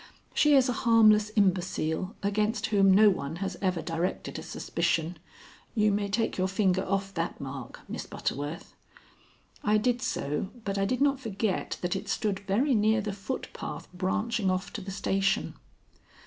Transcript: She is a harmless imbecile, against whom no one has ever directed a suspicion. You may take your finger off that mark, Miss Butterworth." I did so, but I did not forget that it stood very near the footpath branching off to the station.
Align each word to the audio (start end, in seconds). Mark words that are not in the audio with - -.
She 0.33 0.55
is 0.55 0.67
a 0.67 0.73
harmless 0.73 1.29
imbecile, 1.35 2.15
against 2.23 2.65
whom 2.65 2.91
no 2.91 3.11
one 3.11 3.35
has 3.35 3.55
ever 3.61 3.83
directed 3.83 4.39
a 4.39 4.41
suspicion. 4.41 5.19
You 5.75 5.91
may 5.91 6.09
take 6.09 6.39
your 6.39 6.47
finger 6.47 6.83
off 6.83 7.13
that 7.13 7.39
mark, 7.39 7.81
Miss 7.87 8.07
Butterworth." 8.07 8.73
I 9.63 9.77
did 9.77 10.01
so, 10.01 10.49
but 10.65 10.79
I 10.79 10.85
did 10.85 11.01
not 11.01 11.19
forget 11.19 11.77
that 11.81 11.95
it 11.95 12.09
stood 12.09 12.39
very 12.39 12.73
near 12.73 12.99
the 13.01 13.13
footpath 13.13 13.93
branching 13.93 14.49
off 14.49 14.73
to 14.73 14.81
the 14.81 14.89
station. 14.89 15.53